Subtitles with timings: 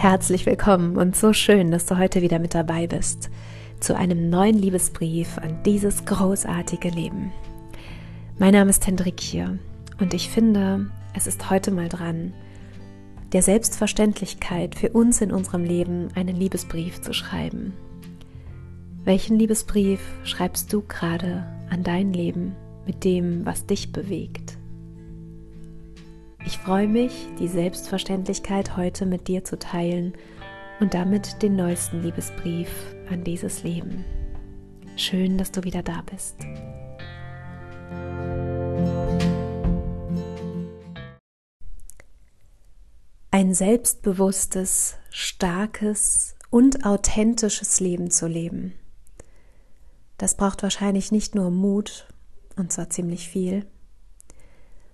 [0.00, 3.30] Herzlich willkommen und so schön, dass du heute wieder mit dabei bist
[3.80, 7.32] zu einem neuen Liebesbrief an dieses großartige Leben.
[8.38, 9.58] Mein Name ist Hendrikje
[9.98, 12.32] und ich finde, es ist heute mal dran,
[13.32, 17.72] der Selbstverständlichkeit für uns in unserem Leben einen Liebesbrief zu schreiben.
[19.02, 22.54] Welchen Liebesbrief schreibst du gerade an dein Leben
[22.86, 24.47] mit dem, was dich bewegt?
[26.44, 30.14] Ich freue mich, die Selbstverständlichkeit heute mit dir zu teilen
[30.80, 32.70] und damit den neuesten Liebesbrief
[33.10, 34.04] an dieses Leben.
[34.96, 36.36] Schön, dass du wieder da bist.
[43.30, 48.74] Ein selbstbewusstes, starkes und authentisches Leben zu leben.
[50.16, 52.06] Das braucht wahrscheinlich nicht nur Mut,
[52.56, 53.66] und zwar ziemlich viel,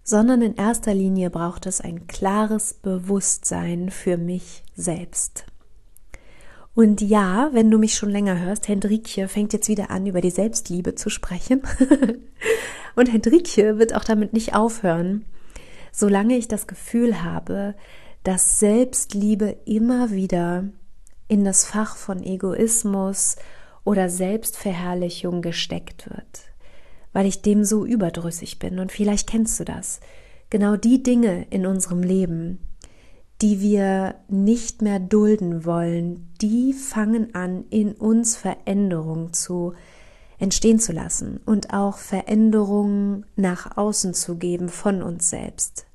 [0.05, 5.47] sondern in erster Linie braucht es ein klares Bewusstsein für mich selbst.
[6.75, 10.31] Und ja, wenn du mich schon länger hörst, Hendrikje fängt jetzt wieder an, über die
[10.31, 11.63] Selbstliebe zu sprechen.
[12.97, 15.25] Und Hendrikje wird auch damit nicht aufhören,
[15.91, 17.75] solange ich das Gefühl habe,
[18.25, 20.65] dass Selbstliebe immer wieder
[21.29, 23.37] in das Fach von Egoismus
[23.85, 26.54] oder Selbstverherrlichung gesteckt wird
[27.15, 28.79] weil ich dem so überdrüssig bin.
[28.79, 30.01] Und vielleicht kennst du das.
[30.51, 32.59] Genau die Dinge in unserem Leben,
[33.41, 39.73] die wir nicht mehr dulden wollen, die fangen an, in uns Veränderung zu
[40.39, 45.87] entstehen zu lassen und auch Veränderungen nach außen zu geben von uns selbst.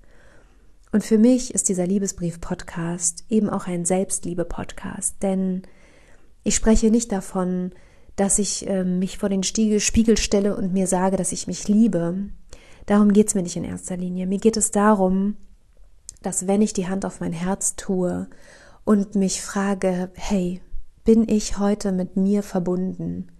[0.91, 5.63] Und für mich ist dieser Liebesbrief-Podcast eben auch ein Selbstliebe-Podcast, denn
[6.43, 7.73] ich spreche nicht davon,
[8.19, 12.29] dass ich äh, mich vor den Spiegel stelle und mir sage, dass ich mich liebe.
[12.85, 14.27] Darum geht es mir nicht in erster Linie.
[14.27, 15.37] Mir geht es darum,
[16.21, 18.27] dass wenn ich die Hand auf mein Herz tue
[18.83, 20.59] und mich frage, hey,
[21.05, 23.31] bin ich heute mit mir verbunden?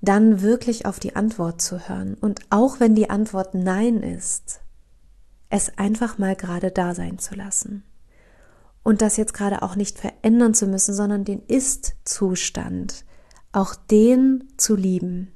[0.00, 2.14] Dann wirklich auf die Antwort zu hören.
[2.14, 4.60] Und auch wenn die Antwort Nein ist,
[5.50, 7.84] es einfach mal gerade da sein zu lassen.
[8.82, 13.04] Und das jetzt gerade auch nicht verändern zu müssen, sondern den Ist-Zustand
[13.52, 15.32] auch den zu lieben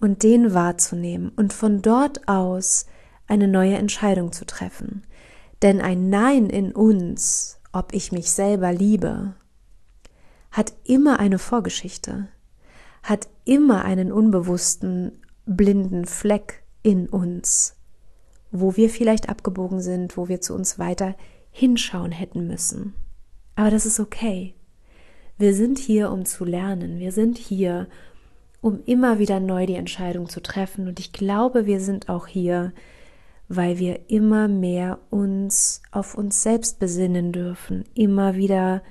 [0.00, 2.86] und den wahrzunehmen und von dort aus
[3.26, 5.02] eine neue Entscheidung zu treffen.
[5.62, 9.34] Denn ein Nein in uns, ob ich mich selber liebe,
[10.50, 12.28] hat immer eine Vorgeschichte,
[13.02, 17.76] hat immer einen unbewussten blinden Fleck in uns,
[18.50, 21.14] wo wir vielleicht abgebogen sind, wo wir zu uns weiter
[21.50, 22.94] hinschauen hätten müssen.
[23.54, 24.54] Aber das ist okay.
[25.40, 26.98] Wir sind hier, um zu lernen.
[26.98, 27.88] Wir sind hier,
[28.60, 30.86] um immer wieder neu die Entscheidung zu treffen.
[30.86, 32.74] Und ich glaube, wir sind auch hier,
[33.48, 38.82] weil wir immer mehr uns auf uns selbst besinnen dürfen, immer wieder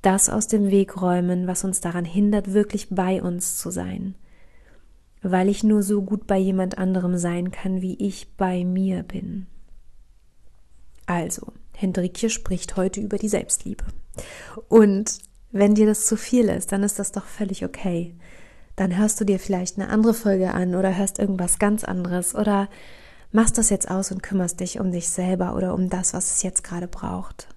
[0.00, 4.14] das aus dem Weg räumen, was uns daran hindert, wirklich bei uns zu sein.
[5.20, 9.46] Weil ich nur so gut bei jemand anderem sein kann, wie ich bei mir bin.
[11.04, 13.84] Also, Hendrikje spricht heute über die Selbstliebe.
[14.68, 15.18] Und
[15.58, 18.14] wenn dir das zu viel ist, dann ist das doch völlig okay.
[18.76, 22.68] Dann hörst du dir vielleicht eine andere Folge an oder hörst irgendwas ganz anderes oder
[23.32, 26.42] machst das jetzt aus und kümmerst dich um dich selber oder um das, was es
[26.42, 27.48] jetzt gerade braucht.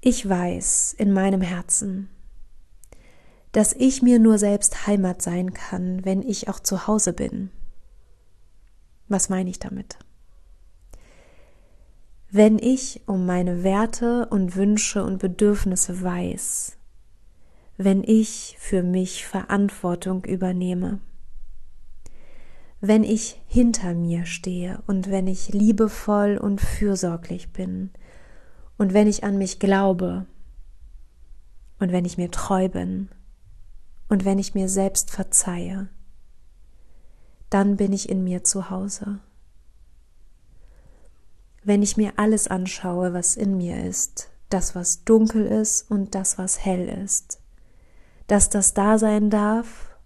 [0.00, 2.08] Ich weiß in meinem Herzen,
[3.52, 7.50] dass ich mir nur selbst Heimat sein kann, wenn ich auch zu Hause bin.
[9.08, 9.98] Was meine ich damit?
[12.34, 16.78] Wenn ich um meine Werte und Wünsche und Bedürfnisse weiß,
[17.76, 21.00] wenn ich für mich Verantwortung übernehme,
[22.80, 27.90] wenn ich hinter mir stehe und wenn ich liebevoll und fürsorglich bin
[28.78, 30.24] und wenn ich an mich glaube
[31.80, 33.10] und wenn ich mir treu bin
[34.08, 35.90] und wenn ich mir selbst verzeihe,
[37.50, 39.20] dann bin ich in mir zu Hause
[41.64, 46.38] wenn ich mir alles anschaue, was in mir ist, das, was dunkel ist und das,
[46.38, 47.40] was hell ist,
[48.26, 49.96] dass das da sein darf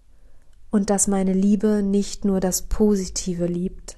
[0.69, 3.97] und dass meine Liebe nicht nur das Positive liebt,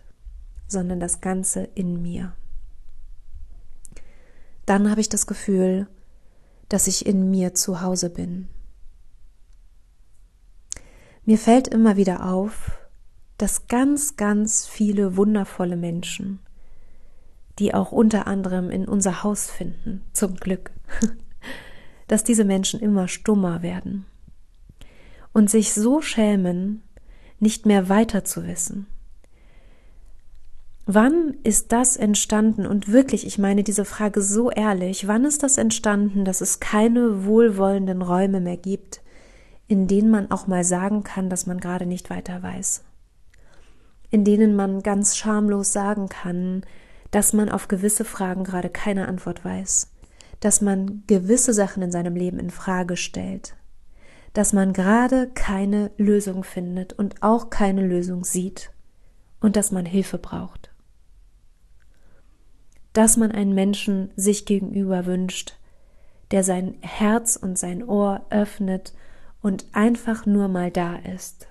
[0.67, 2.33] sondern das Ganze in mir.
[4.65, 5.87] Dann habe ich das Gefühl,
[6.69, 8.47] dass ich in mir zu Hause bin.
[11.25, 12.71] Mir fällt immer wieder auf,
[13.37, 16.39] dass ganz, ganz viele wundervolle Menschen
[17.59, 20.71] die auch unter anderem in unser Haus finden, zum Glück,
[22.07, 24.05] dass diese Menschen immer stummer werden
[25.33, 26.83] und sich so schämen,
[27.39, 28.87] nicht mehr weiter zu wissen.
[30.85, 32.65] Wann ist das entstanden?
[32.65, 37.25] Und wirklich, ich meine diese Frage so ehrlich, wann ist das entstanden, dass es keine
[37.25, 39.01] wohlwollenden Räume mehr gibt,
[39.67, 42.83] in denen man auch mal sagen kann, dass man gerade nicht weiter weiß?
[44.09, 46.63] In denen man ganz schamlos sagen kann,
[47.11, 49.91] dass man auf gewisse Fragen gerade keine Antwort weiß,
[50.39, 53.55] dass man gewisse Sachen in seinem Leben in Frage stellt,
[54.33, 58.71] dass man gerade keine Lösung findet und auch keine Lösung sieht
[59.39, 60.71] und dass man Hilfe braucht.
[62.93, 65.57] Dass man einen Menschen sich gegenüber wünscht,
[66.31, 68.93] der sein Herz und sein Ohr öffnet
[69.41, 71.47] und einfach nur mal da ist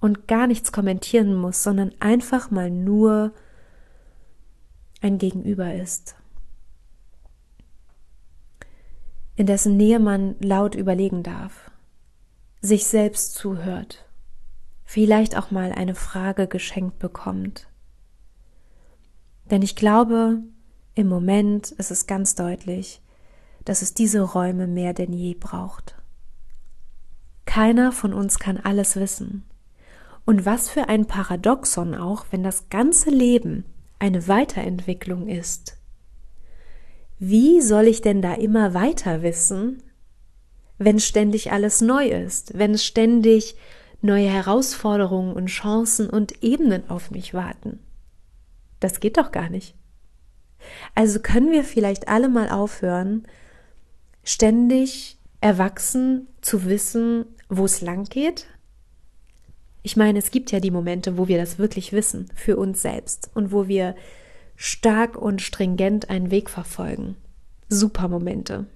[0.00, 3.32] und gar nichts kommentieren muss, sondern einfach mal nur
[5.00, 6.16] ein Gegenüber ist.
[9.36, 11.70] In dessen Nähe man laut überlegen darf,
[12.60, 14.04] sich selbst zuhört,
[14.84, 17.68] vielleicht auch mal eine Frage geschenkt bekommt.
[19.50, 20.42] Denn ich glaube,
[20.94, 23.00] im Moment ist es ganz deutlich,
[23.64, 25.94] dass es diese Räume mehr denn je braucht.
[27.44, 29.44] Keiner von uns kann alles wissen.
[30.26, 33.64] Und was für ein Paradoxon auch, wenn das ganze Leben
[33.98, 35.76] eine Weiterentwicklung ist.
[37.18, 39.82] Wie soll ich denn da immer weiter wissen,
[40.78, 43.56] wenn ständig alles neu ist, wenn ständig
[44.00, 47.80] neue Herausforderungen und Chancen und Ebenen auf mich warten?
[48.78, 49.74] Das geht doch gar nicht.
[50.94, 53.26] Also können wir vielleicht alle mal aufhören,
[54.22, 58.46] ständig erwachsen zu wissen, wo es lang geht
[59.88, 63.30] ich meine, es gibt ja die Momente, wo wir das wirklich wissen für uns selbst
[63.32, 63.96] und wo wir
[64.54, 67.16] stark und stringent einen Weg verfolgen.
[67.70, 68.66] Super Momente.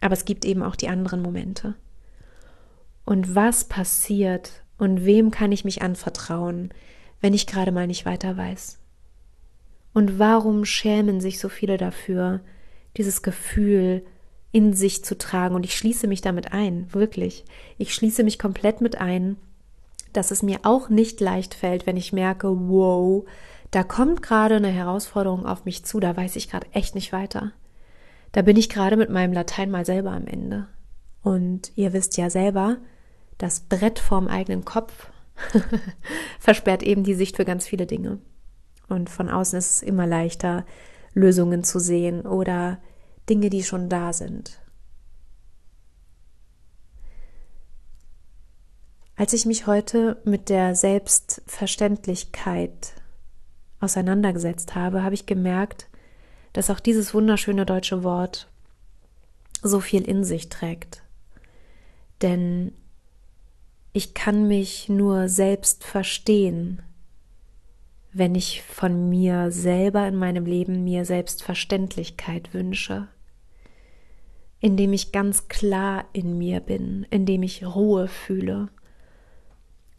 [0.00, 1.74] Aber es gibt eben auch die anderen Momente.
[3.04, 6.70] Und was passiert und wem kann ich mich anvertrauen,
[7.20, 8.78] wenn ich gerade mal nicht weiter weiß?
[9.92, 12.40] Und warum schämen sich so viele dafür,
[12.96, 14.06] dieses Gefühl
[14.52, 15.54] in sich zu tragen?
[15.54, 17.44] Und ich schließe mich damit ein, wirklich.
[17.76, 19.36] Ich schließe mich komplett mit ein,
[20.12, 23.24] dass es mir auch nicht leicht fällt, wenn ich merke, wow,
[23.70, 27.52] da kommt gerade eine Herausforderung auf mich zu, da weiß ich gerade echt nicht weiter.
[28.32, 30.68] Da bin ich gerade mit meinem Latein mal selber am Ende.
[31.22, 32.78] Und ihr wisst ja selber,
[33.36, 35.10] das Brett vorm eigenen Kopf
[36.40, 38.18] versperrt eben die Sicht für ganz viele Dinge.
[38.88, 40.64] Und von außen ist es immer leichter,
[41.14, 42.78] Lösungen zu sehen oder
[43.28, 44.60] Dinge, die schon da sind.
[49.18, 52.94] Als ich mich heute mit der Selbstverständlichkeit
[53.80, 55.88] auseinandergesetzt habe, habe ich gemerkt,
[56.52, 58.48] dass auch dieses wunderschöne deutsche Wort
[59.60, 61.02] so viel in sich trägt.
[62.22, 62.72] Denn
[63.92, 66.80] ich kann mich nur selbst verstehen,
[68.12, 73.08] wenn ich von mir selber in meinem Leben mir Selbstverständlichkeit wünsche,
[74.60, 78.68] indem ich ganz klar in mir bin, indem ich Ruhe fühle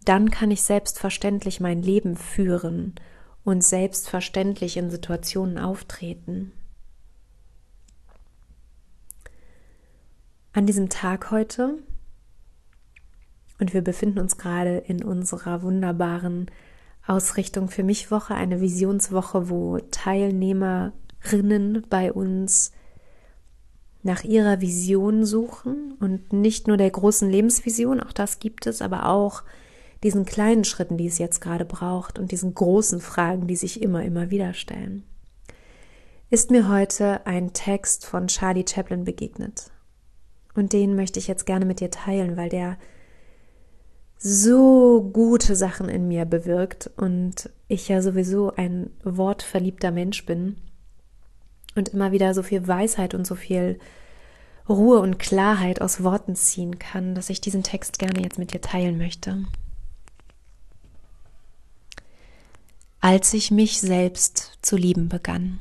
[0.05, 2.95] dann kann ich selbstverständlich mein Leben führen
[3.43, 6.51] und selbstverständlich in Situationen auftreten.
[10.53, 11.77] An diesem Tag heute,
[13.59, 16.49] und wir befinden uns gerade in unserer wunderbaren
[17.05, 22.71] Ausrichtung für mich Woche, eine Visionswoche, wo Teilnehmerinnen bei uns
[24.01, 29.07] nach ihrer Vision suchen und nicht nur der großen Lebensvision, auch das gibt es, aber
[29.07, 29.43] auch
[30.03, 34.03] diesen kleinen Schritten, die es jetzt gerade braucht und diesen großen Fragen, die sich immer,
[34.03, 35.03] immer wieder stellen,
[36.29, 39.71] ist mir heute ein Text von Charlie Chaplin begegnet.
[40.53, 42.77] Und den möchte ich jetzt gerne mit dir teilen, weil der
[44.17, 50.57] so gute Sachen in mir bewirkt und ich ja sowieso ein wortverliebter Mensch bin
[51.75, 53.79] und immer wieder so viel Weisheit und so viel
[54.67, 58.61] Ruhe und Klarheit aus Worten ziehen kann, dass ich diesen Text gerne jetzt mit dir
[58.61, 59.45] teilen möchte.
[63.01, 65.59] Als ich mich selbst zu lieben begann.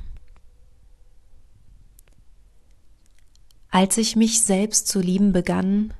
[3.70, 5.94] Als ich mich selbst zu lieben begann,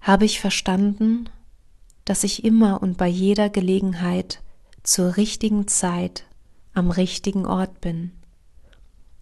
[0.00, 1.28] habe ich verstanden,
[2.04, 4.42] dass ich immer und bei jeder Gelegenheit
[4.82, 6.24] zur richtigen Zeit
[6.74, 8.10] am richtigen Ort bin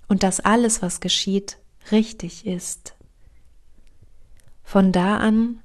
[0.09, 1.59] und dass alles, was geschieht,
[1.93, 2.95] richtig ist.
[4.63, 5.63] Von da an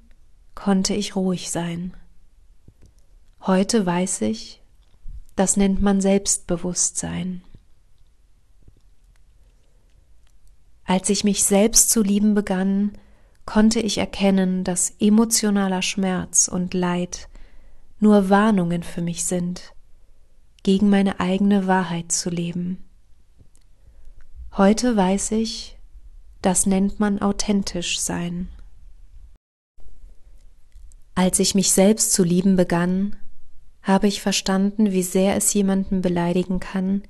[0.55, 1.93] konnte ich ruhig sein.
[3.39, 4.61] Heute weiß ich,
[5.35, 7.43] das nennt man Selbstbewusstsein.
[10.85, 12.93] Als ich mich selbst zu lieben begann,
[13.45, 17.27] konnte ich erkennen, dass emotionaler Schmerz und Leid
[17.99, 19.73] nur Warnungen für mich sind,
[20.63, 22.83] gegen meine eigene Wahrheit zu leben.
[24.57, 25.77] Heute weiß ich,
[26.41, 28.49] das nennt man authentisch sein.
[31.15, 33.15] Als ich mich selbst zu lieben begann,
[33.85, 37.03] habe ich verstanden, wie sehr es jemanden beleidigen kann,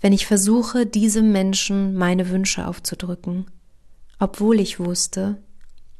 [0.00, 3.46] wenn ich versuche, diesem Menschen meine Wünsche aufzudrücken,
[4.18, 5.42] obwohl ich wusste,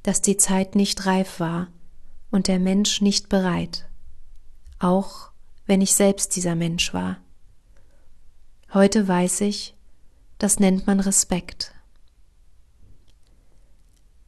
[0.03, 1.69] dass die Zeit nicht reif war
[2.31, 3.89] und der Mensch nicht bereit,
[4.79, 5.31] auch
[5.65, 7.17] wenn ich selbst dieser Mensch war.
[8.75, 9.75] Heute weiß ich,
[10.37, 11.73] das nennt man Respekt.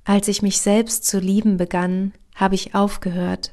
[0.05, 3.53] Als ich mich selbst zu lieben begann, habe ich aufgehört,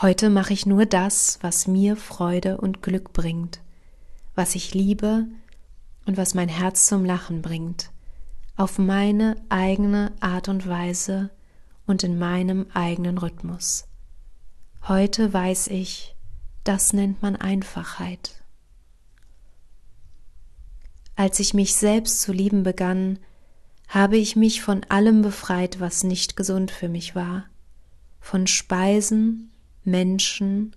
[0.00, 3.60] Heute mache ich nur das, was mir Freude und Glück bringt,
[4.34, 5.26] was ich liebe
[6.06, 7.90] und was mein Herz zum Lachen bringt,
[8.56, 11.30] auf meine eigene Art und Weise
[11.86, 13.86] und in meinem eigenen Rhythmus.
[14.88, 16.16] Heute weiß ich,
[16.64, 18.42] das nennt man Einfachheit.
[21.14, 23.18] Als ich mich selbst zu lieben begann,
[23.86, 27.44] habe ich mich von allem befreit, was nicht gesund für mich war,
[28.20, 29.51] von Speisen,
[29.84, 30.76] Menschen,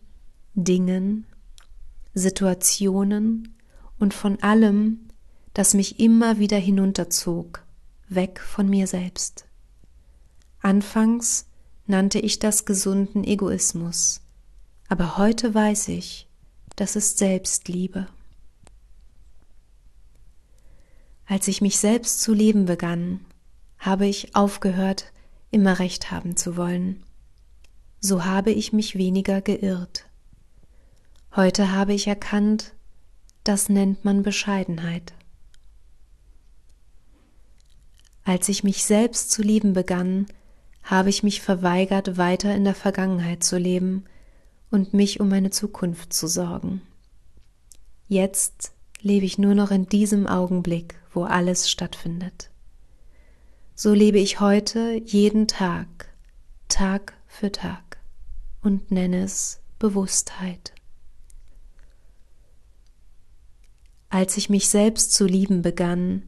[0.53, 1.25] Dingen,
[2.13, 3.55] Situationen
[3.99, 5.07] und von allem,
[5.53, 7.63] das mich immer wieder hinunterzog,
[8.09, 9.45] weg von mir selbst.
[10.61, 11.45] Anfangs
[11.87, 14.21] nannte ich das gesunden Egoismus,
[14.87, 16.27] aber heute weiß ich,
[16.75, 18.07] das ist Selbstliebe.
[21.27, 23.21] Als ich mich selbst zu lieben begann,
[23.79, 25.11] habe ich aufgehört,
[25.51, 27.03] immer recht haben zu wollen.
[28.07, 30.05] So habe ich mich weniger geirrt.
[31.35, 32.75] Heute habe ich erkannt,
[33.43, 35.15] das nennt man Bescheidenheit.
[38.23, 40.27] Als ich mich selbst zu lieben begann,
[40.83, 44.05] habe ich mich verweigert, weiter in der Vergangenheit zu leben
[44.69, 46.83] und mich um meine Zukunft zu sorgen.
[48.07, 48.71] Jetzt
[49.01, 52.51] lebe ich nur noch in diesem Augenblick wo alles stattfindet.
[53.73, 56.13] So lebe ich heute jeden Tag,
[56.67, 57.84] Tag für Tag
[58.65, 60.73] und nenne es Bewusstheit.
[64.09, 66.23] Als ich mich selbst zu lieben begann,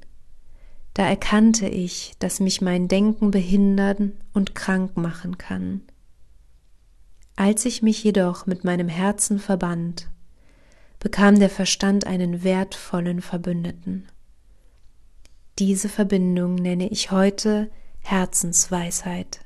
[0.93, 5.81] da erkannte ich, dass mich mein Denken behindern und krank machen kann.
[7.35, 10.09] Als ich mich jedoch mit meinem Herzen verband,
[10.99, 14.07] bekam der Verstand einen wertvollen Verbündeten.
[15.59, 19.39] Diese Verbindung nenne ich heute Herzensweisheit.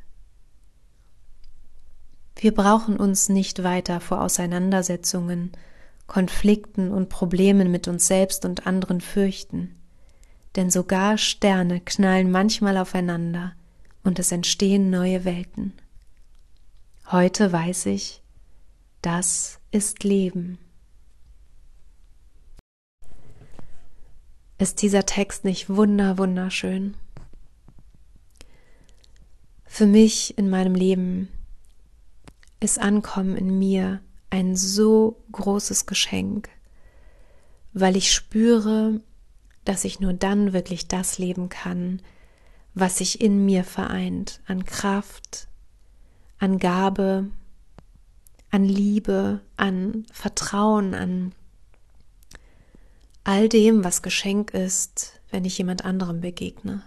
[2.41, 5.51] Wir brauchen uns nicht weiter vor Auseinandersetzungen,
[6.07, 9.75] Konflikten und Problemen mit uns selbst und anderen fürchten,
[10.55, 13.53] denn sogar Sterne knallen manchmal aufeinander
[14.03, 15.73] und es entstehen neue Welten.
[17.11, 18.23] Heute weiß ich,
[19.03, 20.57] das ist Leben.
[24.57, 26.95] Ist dieser Text nicht wunder, wunderschön?
[29.63, 31.29] Für mich in meinem Leben
[32.61, 33.99] ist Ankommen in mir
[34.29, 36.47] ein so großes Geschenk,
[37.73, 39.01] weil ich spüre,
[39.65, 42.01] dass ich nur dann wirklich das leben kann,
[42.73, 45.47] was sich in mir vereint, an Kraft,
[46.39, 47.27] an Gabe,
[48.51, 51.33] an Liebe, an Vertrauen, an
[53.23, 56.83] all dem, was Geschenk ist, wenn ich jemand anderem begegne.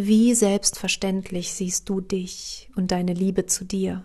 [0.00, 4.04] Wie selbstverständlich siehst du dich und deine Liebe zu dir?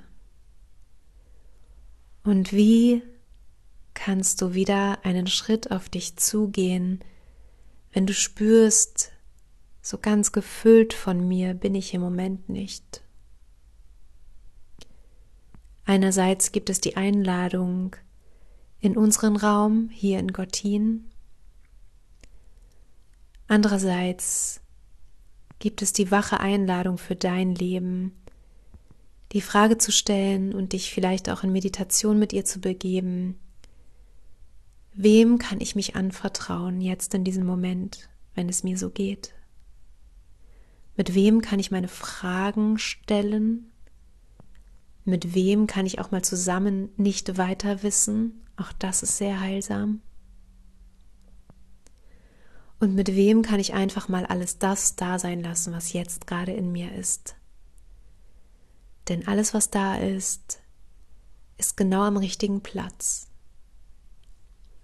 [2.24, 3.04] Und wie
[3.94, 7.04] kannst du wieder einen Schritt auf dich zugehen,
[7.92, 9.12] wenn du spürst,
[9.84, 13.04] so ganz gefüllt von mir bin ich im Moment nicht.
[15.86, 17.96] Einerseits gibt es die Einladung,
[18.80, 21.12] in unseren Raum hier in Gottin.
[23.48, 24.63] Andererseits
[25.64, 28.12] gibt es die wache Einladung für dein Leben,
[29.32, 33.40] die Frage zu stellen und dich vielleicht auch in Meditation mit ihr zu begeben.
[34.94, 39.34] Wem kann ich mich anvertrauen jetzt in diesem Moment, wenn es mir so geht?
[40.98, 43.72] Mit wem kann ich meine Fragen stellen?
[45.06, 48.44] Mit wem kann ich auch mal zusammen nicht weiter wissen?
[48.58, 50.02] Auch das ist sehr heilsam.
[52.84, 56.52] Und mit wem kann ich einfach mal alles das da sein lassen, was jetzt gerade
[56.52, 57.38] in mir ist?
[59.08, 60.62] Denn alles, was da ist,
[61.58, 63.30] ist genau am richtigen Platz.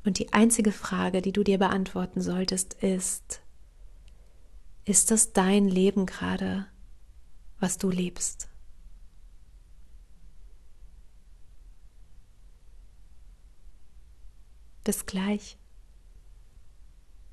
[0.06, 3.42] Und die einzige Frage, die du dir beantworten solltest, ist,
[4.86, 6.68] ist das dein Leben gerade,
[7.60, 8.48] was du lebst?
[14.86, 15.58] Bis gleich.